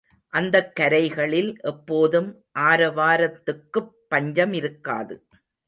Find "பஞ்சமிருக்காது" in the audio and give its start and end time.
4.11-5.15